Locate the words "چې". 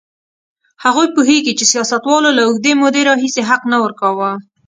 1.59-1.65